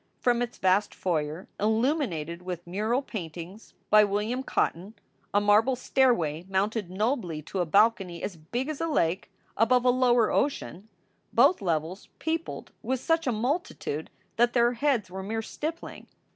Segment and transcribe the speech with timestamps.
[0.19, 4.95] From its vast foyer, illuminated with mural paintings by William Cotton,
[5.31, 9.91] a marble stairway mounted nobly to a balcony as big as a lake above a
[9.91, 10.87] lower ocean,
[11.33, 16.07] both levels peopled with such a multitude that their heads were mere stippling.